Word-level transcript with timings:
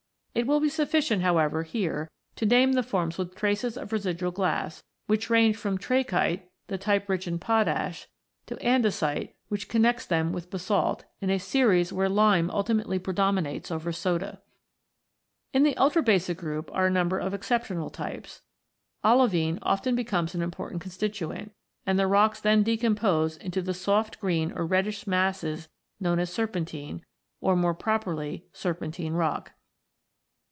It 0.33 0.47
will 0.47 0.61
be 0.61 0.69
sufficient, 0.69 1.23
however, 1.23 1.63
here 1.63 2.09
v] 2.39 2.45
IGNEOUS 2.45 2.49
ROCKS 2.49 2.49
133 2.49 2.49
to 2.49 2.55
name 2.55 2.71
the 2.71 2.89
forms 2.89 3.17
with 3.17 3.35
traces 3.35 3.77
of 3.77 3.91
residual 3.91 4.31
glass, 4.31 4.81
which 5.05 5.29
range 5.29 5.57
from 5.57 5.77
trachyte, 5.77 6.47
the 6.67 6.77
type 6.77 7.09
rich 7.09 7.27
in 7.27 7.37
potash, 7.37 8.07
to 8.45 8.55
andesite, 8.65 9.33
which 9.49 9.67
connects 9.67 10.05
them 10.05 10.31
with 10.31 10.49
basalt, 10.49 11.03
in 11.19 11.29
a 11.29 11.37
series 11.37 11.91
where 11.91 12.07
lime 12.07 12.49
ultimately 12.49 12.97
predominates 12.97 13.69
over 13.71 13.91
soda. 13.91 14.41
In 15.51 15.63
the 15.63 15.75
ultrabasic 15.75 16.37
group 16.37 16.69
are 16.73 16.85
a 16.87 16.89
number 16.89 17.17
of 17.19 17.33
excep 17.33 17.65
tional 17.65 17.91
types. 17.91 18.41
Olivine 19.03 19.59
often 19.61 19.95
becomes 19.95 20.33
an 20.33 20.41
important 20.41 20.81
constituent, 20.81 21.51
and 21.85 21.99
the 21.99 22.07
rocks 22.07 22.39
then 22.39 22.63
decompose 22.63 23.35
into 23.35 23.61
the 23.61 23.73
soft 23.73 24.17
green 24.21 24.53
or 24.53 24.65
reddish 24.65 25.05
masses 25.05 25.67
known 25.99 26.19
as 26.19 26.31
serpentine 26.31 27.03
or, 27.41 27.57
more 27.57 27.73
properly, 27.73 28.45
serpentine 28.53 29.11
rock. 29.13 29.51